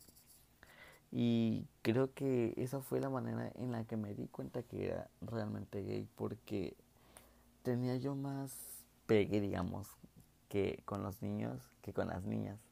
Y 1.12 1.68
creo 1.84 2.14
que 2.14 2.54
esa 2.58 2.82
fue 2.82 3.00
la 3.00 3.10
manera 3.10 3.52
en 3.56 3.72
la 3.72 3.86
que 3.86 3.96
me 3.96 4.14
di 4.14 4.28
cuenta 4.28 4.64
que 4.64 4.88
era 4.88 5.10
realmente 5.22 5.84
gay, 5.84 6.08
porque 6.16 6.76
tenía 7.64 7.96
yo 7.98 8.16
más 8.16 8.52
pegue, 9.06 9.40
digamos, 9.40 9.88
que 10.50 10.82
con 10.86 11.04
los 11.04 11.22
niños 11.22 11.62
que 11.82 11.94
con 11.94 12.08
las 12.08 12.24
niñas. 12.24 12.67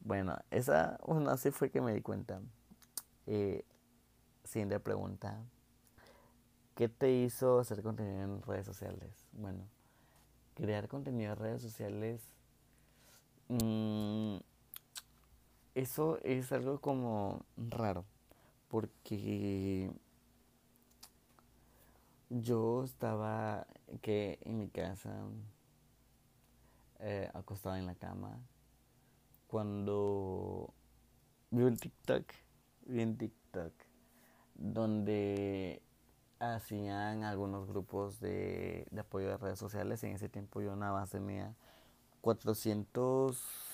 Bueno, 0.00 0.38
esa, 0.50 0.98
bueno, 1.06 1.30
así 1.30 1.50
fue 1.50 1.70
que 1.70 1.80
me 1.80 1.92
di 1.92 2.00
cuenta. 2.00 2.40
Eh, 3.26 3.64
siguiente 4.44 4.80
pregunta. 4.80 5.42
¿Qué 6.74 6.88
te 6.88 7.12
hizo 7.12 7.58
hacer 7.60 7.82
contenido 7.82 8.22
en 8.22 8.42
redes 8.42 8.66
sociales? 8.66 9.26
Bueno, 9.32 9.64
crear 10.54 10.88
contenido 10.88 11.32
en 11.32 11.38
redes 11.38 11.62
sociales 11.62 12.32
mmm, 13.50 14.38
eso 15.74 16.18
es 16.22 16.52
algo 16.52 16.80
como 16.80 17.44
raro, 17.56 18.04
porque 18.68 19.90
yo 22.28 22.84
estaba 22.84 23.66
que 24.02 24.38
en 24.42 24.58
mi 24.58 24.68
casa 24.68 25.12
eh, 27.00 27.28
acostado 27.34 27.76
en 27.76 27.86
la 27.86 27.94
cama 27.94 28.38
cuando 29.50 30.72
vi 31.50 31.64
un 31.64 31.76
TikTok, 31.76 32.24
vi 32.86 33.02
un 33.02 33.16
TikTok 33.16 33.72
donde 34.54 35.82
hacían 36.38 37.24
algunos 37.24 37.66
grupos 37.66 38.20
de, 38.20 38.86
de 38.90 39.00
apoyo 39.00 39.28
de 39.28 39.36
redes 39.38 39.58
sociales. 39.58 40.04
En 40.04 40.12
ese 40.12 40.28
tiempo 40.28 40.60
yo 40.60 40.76
nada 40.76 40.92
más 40.92 41.10
tenía 41.10 41.54
400 42.20 43.70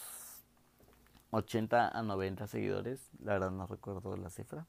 80 1.30 1.88
a 1.88 2.02
90 2.02 2.46
seguidores, 2.46 3.10
la 3.22 3.34
verdad 3.34 3.50
no 3.50 3.66
recuerdo 3.66 4.16
la 4.16 4.30
cifra. 4.30 4.66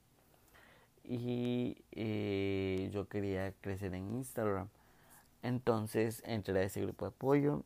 Y 1.03 1.77
eh, 1.91 2.89
yo 2.91 3.07
quería 3.07 3.53
crecer 3.61 3.93
en 3.93 4.13
Instagram. 4.15 4.67
Entonces 5.43 6.21
entré 6.25 6.59
a 6.59 6.63
ese 6.63 6.81
grupo 6.81 7.05
de 7.05 7.09
apoyo 7.09 7.63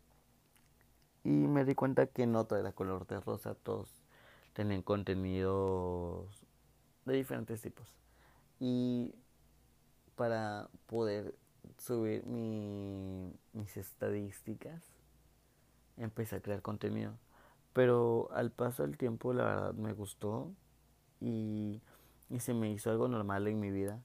y 1.24 1.30
me 1.30 1.66
di 1.66 1.75
cuenta 1.75 2.08
que 2.08 2.25
no 2.25 2.46
todo 2.46 2.60
era 2.60 2.72
color 2.72 3.08
de 3.08 3.20
rosa, 3.20 3.56
todos 3.56 3.90
tenían 4.54 4.82
contenidos 4.82 6.28
de 7.06 7.13
diferentes 7.16 7.62
tipos. 7.62 7.88
Y 8.60 9.13
para 10.16 10.70
poder 10.88 11.36
subir 11.78 12.25
mi, 12.25 13.34
mis 13.54 13.78
estadísticas, 13.78 14.84
empecé 15.98 16.38
a 16.38 16.42
crear 16.42 16.62
contenido. 16.62 17.13
Pero 17.74 18.30
al 18.34 18.51
paso 18.51 18.84
del 18.84 18.98
tiempo 18.98 19.34
la 19.34 19.46
verdad 19.46 19.74
me 19.74 19.94
gustó 19.94 20.51
y, 21.20 21.82
se 22.40 22.54
me 22.54 22.72
hizo 22.72 22.90
algo 22.90 23.08
normal 23.08 23.48
en 23.48 23.60
mi 23.60 23.72
vida 23.72 24.01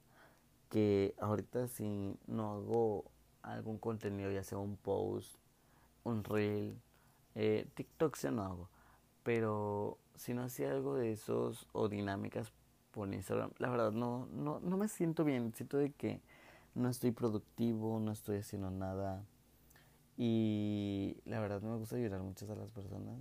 que 0.69 1.15
ahorita 1.21 1.69
si 1.69 2.19
no 2.27 2.55
hago 2.55 3.05
algún 3.43 3.79
contenido, 3.79 4.33
ya 4.33 4.43
sea 4.43 4.59
un 4.59 4.77
post, 4.77 5.37
un 6.03 6.25
reel, 6.25 6.77
eh, 7.37 7.69
TikTok 7.75 8.17
ya 8.17 8.33
no 8.33 8.43
hago, 8.43 8.69
pero 9.23 9.99
si 10.17 10.35
no 10.35 10.43
hacía 10.43 10.73
algo 10.73 10.97
de 10.97 11.13
esos 11.13 11.69
o 11.73 11.89
dinámicas 11.89 12.53
por 12.91 13.13
Instagram, 13.13 13.53
la 13.59 13.71
verdad 13.71 13.93
no, 13.93 14.27
no, 14.33 14.59
no 14.59 14.77
me 14.77 14.89
siento 14.89 15.23
bien, 15.23 15.55
siento 15.55 15.77
de 15.77 15.93
que 15.93 16.21
no 16.75 16.89
estoy 16.89 17.13
productivo, 17.13 18.01
no 18.01 18.11
estoy 18.11 18.39
haciendo 18.39 18.71
nada 18.71 19.25
y 20.17 21.17
la 21.25 21.39
verdad 21.39 21.63
me 21.63 21.77
gusta 21.77 21.97
ayudar 21.97 22.23
muchas 22.23 22.51
a 22.51 22.57
las 22.57 22.71
personas 22.71 23.21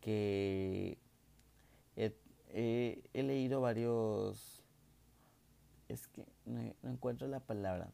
que 0.00 0.98
he, 2.52 3.22
leído 3.22 3.60
varios... 3.60 4.62
Es 5.88 6.06
que 6.08 6.24
no, 6.44 6.60
encuentro 6.84 7.26
la 7.26 7.40
palabra. 7.40 7.90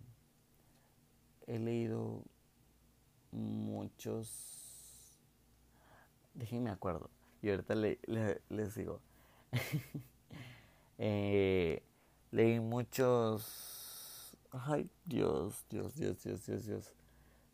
He 1.46 1.58
leído 1.58 2.22
muchos... 3.32 5.18
Déjenme 6.34 6.70
acuerdo. 6.70 7.10
Y 7.42 7.50
ahorita 7.50 7.74
le, 7.74 7.98
les 8.48 8.74
digo. 8.74 9.00
eh, 10.98 11.82
leí 12.30 12.60
muchos... 12.60 14.36
Ay, 14.50 14.88
Dios, 15.04 15.66
Dios, 15.68 15.94
Dios, 15.96 16.22
Dios, 16.22 16.46
Dios, 16.46 16.66
Dios. 16.66 16.92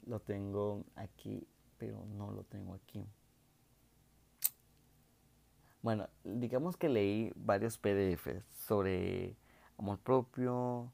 Lo 0.06 0.20
tengo 0.20 0.84
aquí, 0.96 1.46
pero 1.78 2.04
no 2.06 2.30
lo 2.30 2.44
tengo 2.44 2.74
aquí. 2.74 3.04
Bueno, 5.82 6.08
digamos 6.22 6.76
que 6.76 6.88
leí 6.88 7.32
varios 7.34 7.76
PDFs 7.76 8.44
sobre 8.66 9.36
amor 9.76 9.98
propio 9.98 10.92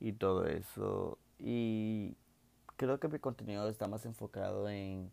y 0.00 0.12
todo 0.14 0.46
eso. 0.46 1.18
Y 1.38 2.16
creo 2.80 2.98
que 2.98 3.08
mi 3.08 3.18
contenido 3.18 3.68
está 3.68 3.88
más 3.88 4.06
enfocado 4.06 4.66
en 4.70 5.12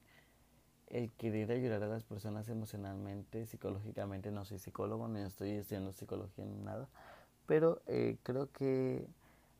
el 0.87 1.11
querer 1.11 1.51
ayudar 1.51 1.83
a 1.83 1.87
las 1.87 2.05
personas 2.05 2.47
emocionalmente, 2.47 3.45
psicológicamente. 3.45 4.31
No 4.31 4.45
soy 4.45 4.57
psicólogo, 4.57 5.09
ni 5.09 5.19
estoy 5.19 5.49
estudiando 5.51 5.91
psicología 5.91 6.45
ni 6.45 6.55
nada, 6.59 6.87
pero 7.45 7.81
eh, 7.87 8.19
creo 8.23 8.49
que 8.53 9.05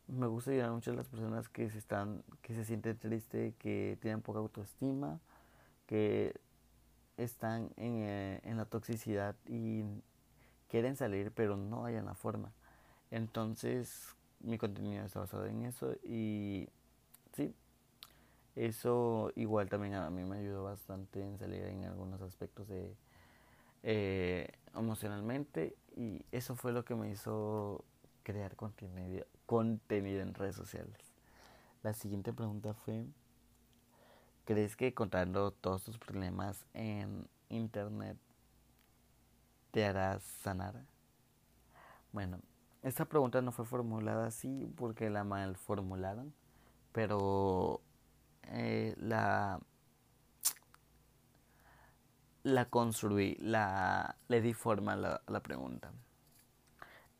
me 0.07 0.25
gusta 0.25 0.51
ayudar 0.51 0.71
mucho 0.71 0.91
a 0.91 0.93
las 0.93 1.09
personas 1.09 1.49
que 1.49 1.69
se 1.69 1.77
están, 1.77 2.23
que 2.41 2.53
se 2.53 2.63
sienten 2.63 2.97
tristes, 2.97 3.53
que 3.55 3.97
tienen 4.01 4.21
poca 4.21 4.39
autoestima, 4.39 5.19
que 5.85 6.33
están 7.17 7.71
en, 7.75 8.03
eh, 8.03 8.39
en 8.45 8.55
la 8.55 8.63
toxicidad 8.63 9.35
y 9.47 9.83
quieren 10.69 10.95
salir, 10.95 11.33
pero 11.33 11.57
no 11.57 11.83
hay 11.83 12.01
la 12.01 12.15
forma. 12.15 12.53
Entonces, 13.11 14.15
mi 14.39 14.57
contenido 14.57 15.03
está 15.03 15.19
basado 15.19 15.45
en 15.45 15.63
eso 15.63 15.91
y 16.05 16.69
sí, 17.33 17.53
eso 18.57 19.31
igual 19.35 19.69
también 19.69 19.93
a 19.93 20.09
mí 20.09 20.23
me 20.23 20.37
ayudó 20.37 20.63
bastante 20.63 21.21
en 21.21 21.37
salir 21.37 21.63
en 21.63 21.85
algunos 21.85 22.21
aspectos 22.21 22.67
de 22.67 22.95
eh, 23.83 24.51
emocionalmente 24.75 25.75
y 25.95 26.25
eso 26.31 26.55
fue 26.55 26.71
lo 26.71 26.83
que 26.83 26.95
me 26.95 27.11
hizo 27.11 27.85
crear 28.23 28.55
contenido, 28.55 29.25
contenido 29.45 30.21
en 30.21 30.33
redes 30.33 30.55
sociales. 30.55 30.97
La 31.83 31.93
siguiente 31.93 32.33
pregunta 32.33 32.73
fue, 32.73 33.05
¿crees 34.45 34.75
que 34.75 34.93
contando 34.93 35.51
todos 35.51 35.83
tus 35.83 35.97
problemas 35.99 36.65
en 36.73 37.29
internet 37.49 38.17
te 39.71 39.85
harás 39.85 40.23
sanar? 40.23 40.83
Bueno, 42.11 42.39
esta 42.81 43.05
pregunta 43.05 43.41
no 43.41 43.51
fue 43.51 43.65
formulada 43.65 44.27
así 44.27 44.67
porque 44.75 45.09
la 45.09 45.23
mal 45.23 45.55
formularon, 45.55 46.33
pero 46.91 47.81
eh, 48.49 48.95
la 48.97 49.59
la 52.43 52.65
construí, 52.69 53.35
la 53.39 54.15
le 54.29 54.41
di 54.41 54.53
forma 54.53 54.93
a 54.93 54.95
la, 54.95 55.21
la 55.27 55.41
pregunta. 55.41 55.91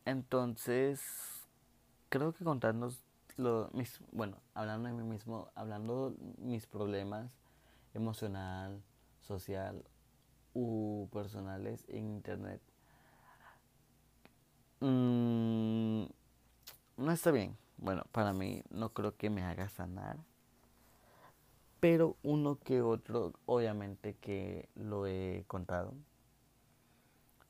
Entonces, 0.06 1.02
creo 2.10 2.34
que 2.34 2.46
contarnos 2.46 3.04
lo, 3.36 3.70
mis, 3.74 4.00
bueno, 4.12 4.38
hablando 4.54 4.88
de 4.88 4.96
mí 4.96 5.04
mismo, 5.04 5.52
hablando 5.54 6.16
mis 6.38 6.66
problemas 6.66 7.30
emocional, 7.94 8.82
social 9.20 9.84
u 10.54 11.10
personales 11.12 11.84
en 11.90 12.08
internet, 12.08 12.62
mmm, 14.80 16.06
no 16.98 17.12
está 17.12 17.32
bien. 17.32 17.58
Bueno, 17.78 18.06
para 18.12 18.34
mí 18.34 18.64
no 18.70 18.94
creo 18.94 19.16
que 19.18 19.30
me 19.30 19.44
haga 19.44 19.70
sanar. 19.70 20.18
Pero 21.80 22.18
uno 22.24 22.58
que 22.60 22.82
otro, 22.82 23.34
obviamente 23.46 24.16
que 24.16 24.70
lo 24.76 25.06
he 25.06 25.44
contado. 25.48 25.94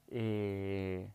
Eh, 0.09 1.09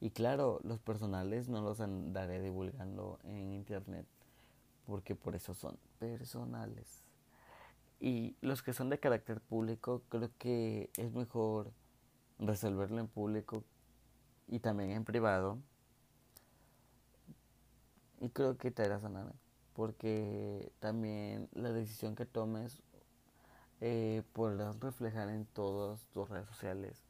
y 0.00 0.10
claro, 0.10 0.60
los 0.64 0.80
personales 0.80 1.48
no 1.48 1.62
los 1.62 1.80
andaré 1.80 2.40
divulgando 2.40 3.18
en 3.24 3.52
internet 3.52 4.06
porque 4.86 5.14
por 5.14 5.34
eso 5.34 5.54
son 5.54 5.78
personales. 5.98 7.02
Y 8.00 8.36
los 8.40 8.62
que 8.62 8.72
son 8.72 8.90
de 8.90 8.98
carácter 8.98 9.40
público, 9.40 10.02
creo 10.08 10.30
que 10.38 10.90
es 10.96 11.12
mejor 11.12 11.72
resolverlo 12.38 12.98
en 12.98 13.06
público 13.06 13.64
y 14.48 14.58
también 14.58 14.90
en 14.90 15.04
privado. 15.04 15.58
Y 18.20 18.28
creo 18.30 18.56
que 18.56 18.70
te 18.70 18.82
hará 18.82 19.00
sanar 19.00 19.32
porque 19.74 20.70
también 20.80 21.48
la 21.54 21.72
decisión 21.72 22.14
que 22.14 22.26
tomes 22.26 22.82
eh, 23.80 24.22
podrás 24.32 24.78
reflejar 24.80 25.28
en 25.28 25.46
todas 25.46 26.00
tus 26.12 26.28
redes 26.28 26.46
sociales 26.46 27.02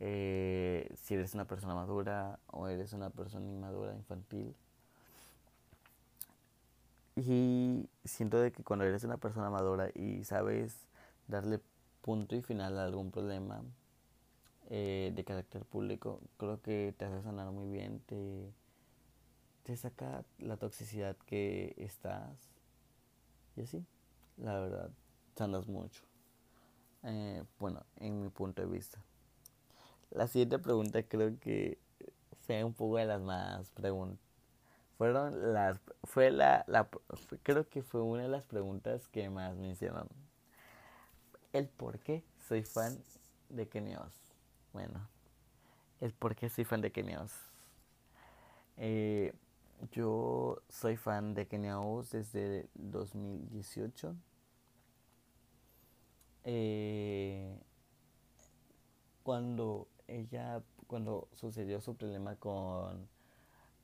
eh, 0.00 0.88
si 0.94 1.14
eres 1.14 1.34
una 1.34 1.46
persona 1.46 1.74
madura 1.74 2.38
o 2.46 2.68
eres 2.68 2.92
una 2.92 3.10
persona 3.10 3.48
inmadura, 3.48 3.94
infantil. 3.94 4.54
Y 7.16 7.88
siento 8.04 8.40
de 8.40 8.52
que 8.52 8.62
cuando 8.62 8.84
eres 8.84 9.02
una 9.04 9.16
persona 9.16 9.50
madura 9.50 9.90
y 9.94 10.22
sabes 10.24 10.86
darle 11.26 11.60
punto 12.00 12.36
y 12.36 12.42
final 12.42 12.78
a 12.78 12.84
algún 12.84 13.10
problema 13.10 13.62
eh, 14.70 15.12
de 15.14 15.24
carácter 15.24 15.64
público, 15.64 16.20
creo 16.36 16.62
que 16.62 16.94
te 16.96 17.04
hace 17.04 17.22
sanar 17.22 17.50
muy 17.50 17.68
bien, 17.68 18.00
te, 18.06 18.52
te 19.68 19.76
saca 19.76 20.24
la 20.38 20.56
toxicidad 20.56 21.14
que 21.26 21.74
estás. 21.76 22.38
Y 23.54 23.60
así, 23.60 23.84
la 24.38 24.58
verdad, 24.58 24.90
sanas 25.36 25.68
mucho. 25.68 26.02
Eh, 27.02 27.44
bueno, 27.58 27.84
en 27.96 28.22
mi 28.22 28.30
punto 28.30 28.62
de 28.62 28.68
vista. 28.68 28.98
La 30.10 30.26
siguiente 30.26 30.58
pregunta 30.58 31.02
creo 31.02 31.38
que 31.38 31.76
fue 32.46 32.64
un 32.64 32.72
poco 32.72 32.96
de 32.96 33.04
las 33.04 33.20
más 33.20 33.68
preguntas. 33.72 34.18
Fueron 34.96 35.52
las, 35.52 35.78
fue 36.04 36.30
la, 36.30 36.64
la, 36.66 36.88
creo 37.42 37.68
que 37.68 37.82
fue 37.82 38.00
una 38.00 38.22
de 38.22 38.30
las 38.30 38.44
preguntas 38.44 39.06
que 39.08 39.28
más 39.28 39.54
me 39.54 39.68
hicieron. 39.72 40.08
El 41.52 41.68
por 41.68 41.98
qué 41.98 42.24
soy 42.48 42.64
fan 42.64 42.98
de 43.50 43.68
Kenios. 43.68 44.14
Bueno, 44.72 45.06
el 46.00 46.14
por 46.14 46.36
qué 46.36 46.48
soy 46.48 46.64
fan 46.64 46.80
de 46.80 46.90
Kenios. 46.90 47.34
Yo 49.92 50.62
soy 50.68 50.96
fan 50.96 51.34
de 51.34 51.46
Kenios 51.46 52.10
desde 52.10 52.68
2018. 52.74 54.16
Eh, 56.44 57.58
cuando 59.22 59.88
ella, 60.06 60.62
cuando 60.86 61.28
sucedió 61.34 61.80
su 61.80 61.96
problema 61.96 62.36
con 62.36 63.08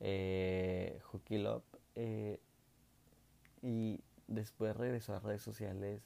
eh, 0.01 1.01
Love, 1.29 1.63
eh, 1.97 2.41
y 3.63 4.01
después 4.27 4.77
regresó 4.77 5.15
a 5.15 5.21
redes 5.21 5.43
sociales 5.43 6.03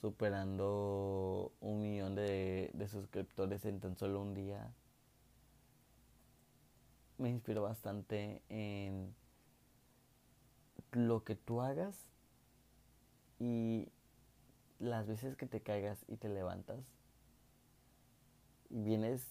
superando 0.00 1.52
un 1.60 1.80
millón 1.80 2.14
de, 2.14 2.70
de 2.74 2.88
suscriptores 2.88 3.64
en 3.64 3.80
tan 3.80 3.96
solo 3.96 4.20
un 4.20 4.34
día. 4.34 4.72
Me 7.22 7.30
inspiró 7.30 7.62
bastante 7.62 8.42
en 8.48 9.14
lo 10.90 11.22
que 11.22 11.36
tú 11.36 11.60
hagas 11.60 11.96
y 13.38 13.88
las 14.80 15.06
veces 15.06 15.36
que 15.36 15.46
te 15.46 15.60
caigas 15.60 16.04
y 16.08 16.16
te 16.16 16.28
levantas 16.28 16.80
vienes 18.70 19.24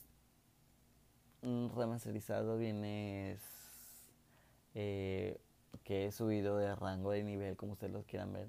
remasterizado, 1.41 2.57
vienes 2.57 3.41
eh, 4.75 5.41
que 5.83 6.05
he 6.05 6.11
subido 6.11 6.57
de 6.57 6.73
rango 6.75 7.11
de 7.11 7.23
nivel, 7.23 7.57
como 7.57 7.73
ustedes 7.73 7.91
lo 7.91 8.03
quieran 8.03 8.31
ver. 8.31 8.47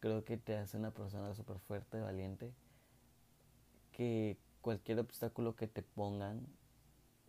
Creo 0.00 0.24
que 0.24 0.36
te 0.36 0.56
hace 0.56 0.76
una 0.76 0.92
persona 0.92 1.34
súper 1.34 1.58
fuerte, 1.58 2.00
valiente, 2.00 2.52
que 3.90 4.38
cualquier 4.60 5.00
obstáculo 5.00 5.56
que 5.56 5.66
te 5.66 5.82
pongan 5.82 6.46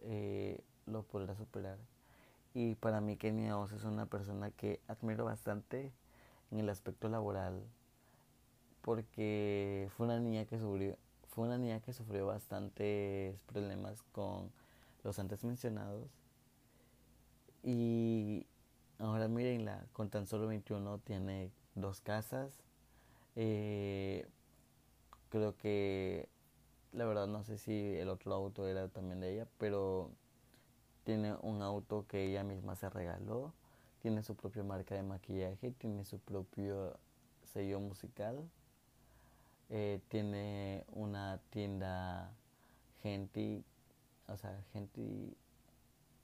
eh, 0.01 0.63
lo 0.89 1.04
podrás 1.04 1.38
superar. 1.38 1.78
Y 2.54 2.75
para 2.75 3.02
mí 3.02 3.15
Kenia 3.15 3.58
Oz 3.58 3.71
es 3.71 3.84
una 3.84 4.06
persona 4.08 4.52
que 4.52 4.80
admiro 4.88 5.25
bastante 5.25 5.91
en 6.52 6.60
el 6.60 6.69
aspecto 6.69 7.10
laboral, 7.10 7.63
porque 8.82 9.89
fue 9.95 10.08
una 10.08 10.19
niña 10.19 10.45
que 10.45 10.58
sufrió, 10.60 10.97
fue 11.30 11.45
una 11.45 11.58
niña 11.58 11.80
que 11.80 11.93
sufrió 11.93 12.25
bastantes 12.25 13.39
problemas 13.41 14.02
con 14.12 14.52
los 15.04 15.19
antes 15.19 15.43
mencionados. 15.43 16.10
Y 17.63 18.47
ahora 18.97 19.28
mírenla, 19.28 19.86
con 19.93 20.10
tan 20.10 20.25
solo 20.25 20.47
21 20.47 20.99
tiene 20.99 21.52
dos 21.75 22.02
casas. 22.02 22.60
Eh, 23.36 24.28
creo 25.30 25.56
que 25.56 26.28
la 26.91 27.06
verdad 27.06 27.28
no 27.28 27.43
sé 27.43 27.58
si 27.58 27.95
el 27.95 28.10
otro 28.10 28.34
auto 28.34 28.67
era 28.67 28.88
también 28.88 29.19
de 29.19 29.34
ella, 29.34 29.47
pero 29.58 30.12
tiene 31.10 31.34
un 31.41 31.63
auto 31.63 32.06
que 32.08 32.24
ella 32.24 32.43
misma 32.43 32.76
se 32.76 32.88
regaló, 32.88 33.52
tiene 34.00 34.22
su 34.22 34.36
propia 34.36 34.62
marca 34.62 34.93
de 34.93 35.02
maquillaje, 35.02 35.72
tiene 35.72 36.06
su 36.06 36.19
propio 36.19 37.00
sello 37.52 37.80
musical 37.80 38.48
eh, 39.72 40.02
tiene 40.10 40.86
una 40.91 41.41
tienda 41.50 42.32
gente, 43.02 43.63
o 44.28 44.38
sea, 44.38 44.56
gente 44.72 45.02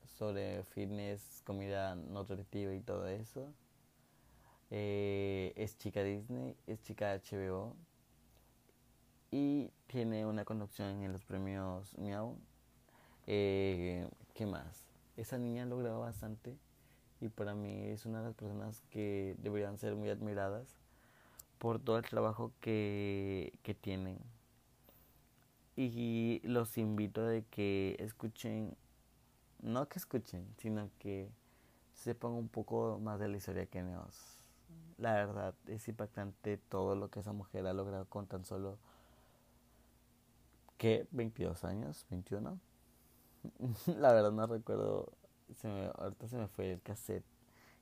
sobre 0.06 0.63
fitness, 0.65 1.41
comida 1.43 1.95
nutritiva 1.95 2.71
y 2.71 2.82
todo 2.82 3.08
eso. 3.08 3.52
Eh, 4.69 5.52
es 5.56 5.80
chica 5.80 6.04
Disney, 6.04 6.56
es 6.67 6.80
chica 6.84 7.19
HBO 7.19 7.76
y 9.32 9.71
tiene 9.88 10.28
una 10.28 10.45
conducción 10.45 11.02
en 11.02 11.12
los 11.12 11.24
premios 11.24 11.98
Miau. 11.98 12.38
Eh, 13.28 14.08
¿Qué 14.34 14.46
más? 14.46 14.86
Esa 15.18 15.38
niña 15.38 15.64
ha 15.64 15.66
logrado 15.66 16.00
bastante 16.02 16.56
y 17.22 17.30
para 17.30 17.56
mí 17.56 17.84
es 17.86 18.06
una 18.06 18.20
de 18.20 18.26
las 18.26 18.36
personas 18.36 18.82
que 18.90 19.36
deberían 19.40 19.78
ser 19.78 19.96
muy 19.96 20.10
admiradas 20.10 20.68
por 21.58 21.80
todo 21.80 21.98
el 21.98 22.06
trabajo 22.06 22.52
que, 22.62 23.58
que 23.64 23.74
tienen. 23.74 24.20
Y 25.78 26.42
los 26.44 26.78
invito 26.78 27.28
a 27.28 27.42
que 27.50 27.96
escuchen, 28.00 28.76
no 29.62 29.88
que 29.88 30.00
escuchen, 30.00 30.48
sino 30.58 30.90
que 31.00 31.30
sepan 31.94 32.32
un 32.32 32.48
poco 32.48 33.00
más 33.02 33.20
de 33.20 33.28
la 33.28 33.38
historia 33.38 33.66
que 33.66 33.82
nos. 33.82 34.40
La 34.98 35.14
verdad 35.14 35.56
es 35.68 35.88
impactante 35.88 36.58
todo 36.58 36.96
lo 36.96 37.10
que 37.10 37.20
esa 37.20 37.34
mujer 37.34 37.66
ha 37.68 37.74
logrado 37.74 38.06
con 38.06 38.28
tan 38.28 38.46
solo 38.46 38.78
¿qué? 40.78 41.08
22 41.12 41.64
años, 41.64 42.06
21. 42.10 42.60
la 43.88 44.13
verdad 44.13 44.31
no 44.31 44.47
recuerdo, 44.47 45.12
se 45.55 45.67
me, 45.67 45.89
ahorita 45.95 46.27
se 46.27 46.38
me 46.38 46.47
fue 46.47 46.73
el 46.73 46.81
cassette 46.81 47.25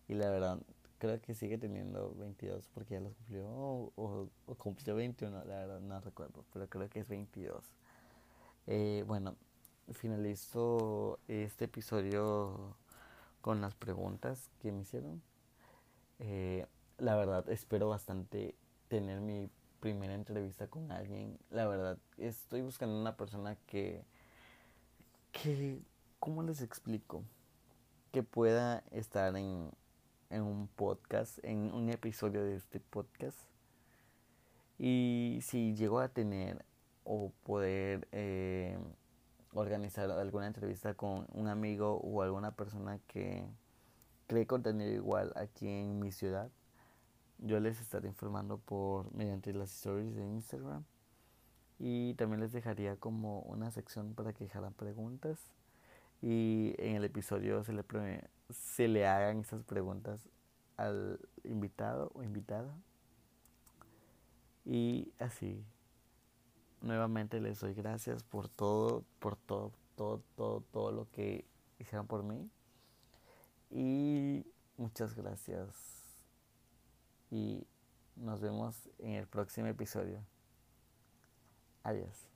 y 0.07 0.13
la 0.15 0.29
verdad 0.29 0.59
creo 0.99 1.19
que 1.21 1.33
sigue 1.33 1.57
teniendo 1.57 2.13
22 2.15 2.69
porque 2.73 2.93
ya 2.95 3.01
los 3.01 3.13
cumplió 3.13 3.45
o, 3.47 4.29
cumplió 4.57 4.95
21, 4.95 5.43
la 5.45 5.55
verdad 5.55 5.79
no 5.81 5.99
recuerdo, 5.99 6.45
pero 6.53 6.67
creo 6.69 6.89
que 6.89 6.99
es 6.99 7.07
22. 7.07 7.63
Eh, 8.67 9.03
bueno, 9.05 9.35
finalizo 9.91 11.19
este 11.27 11.65
episodio 11.65 12.77
con 13.41 13.59
las 13.59 13.75
preguntas 13.75 14.49
que 14.61 14.71
me 14.71 14.81
hicieron. 14.81 15.21
Eh, 16.19 16.65
la 16.97 17.15
verdad, 17.17 17.49
espero 17.49 17.89
bastante 17.89 18.55
tener 18.87 19.19
mi 19.19 19.49
primera 19.81 20.13
entrevista 20.13 20.67
con 20.67 20.91
alguien. 20.93 21.37
La 21.49 21.67
verdad, 21.67 21.97
estoy 22.17 22.61
buscando 22.61 22.97
una 22.97 23.17
persona 23.17 23.57
que, 23.67 24.05
que, 25.33 25.81
¿cómo 26.19 26.43
les 26.43 26.61
explico? 26.61 27.25
Que 28.13 28.23
pueda 28.23 28.83
estar 28.91 29.35
en, 29.35 29.71
en 30.29 30.43
un 30.43 30.67
podcast, 30.69 31.39
en 31.43 31.73
un 31.73 31.89
episodio 31.89 32.45
de 32.45 32.55
este 32.55 32.79
podcast. 32.79 33.37
Y 34.77 35.39
si 35.41 35.75
llego 35.75 35.99
a 35.99 36.07
tener 36.07 36.63
o 37.03 37.33
poder 37.43 38.07
eh, 38.11 38.77
organizar 39.53 40.09
alguna 40.11 40.47
entrevista 40.47 40.93
con 40.93 41.27
un 41.33 41.47
amigo 41.47 41.97
o 41.97 42.21
alguna 42.21 42.55
persona 42.55 42.99
que 43.07 43.45
cree 44.27 44.47
contenido 44.47 44.91
igual 44.91 45.33
aquí 45.35 45.67
en 45.67 45.99
mi 45.99 46.11
ciudad, 46.11 46.49
yo 47.39 47.59
les 47.59 47.81
estaré 47.81 48.07
informando 48.07 48.57
por 48.59 49.13
mediante 49.13 49.51
las 49.53 49.73
stories 49.73 50.15
de 50.15 50.25
Instagram 50.25 50.85
y 51.79 52.13
también 52.15 52.39
les 52.41 52.51
dejaría 52.51 52.95
como 52.95 53.41
una 53.41 53.71
sección 53.71 54.13
para 54.13 54.33
que 54.33 54.45
dejaran 54.45 54.73
preguntas 54.73 55.39
y 56.21 56.75
en 56.77 56.95
el 56.95 57.03
episodio 57.03 57.63
se 57.63 57.73
le 57.73 57.83
se 58.49 58.87
le 58.87 59.07
hagan 59.07 59.39
esas 59.39 59.63
preguntas 59.63 60.29
al 60.77 61.19
invitado 61.43 62.11
o 62.13 62.23
invitada 62.23 62.75
y 64.65 65.11
así 65.19 65.65
nuevamente 66.83 67.39
les 67.39 67.59
doy 67.59 67.73
gracias 67.73 68.23
por 68.23 68.49
todo, 68.49 69.03
por 69.19 69.35
todo, 69.35 69.71
todo, 69.95 70.21
todo, 70.35 70.61
todo 70.71 70.91
lo 70.91 71.09
que 71.11 71.45
hicieron 71.79 72.05
por 72.07 72.23
mí. 72.23 72.49
Y 73.71 74.45
muchas 74.77 75.15
gracias. 75.15 75.73
Y 77.31 77.65
nos 78.15 78.41
vemos 78.41 78.89
en 78.99 79.13
el 79.13 79.27
próximo 79.27 79.67
episodio. 79.67 80.23
Adiós. 81.83 82.32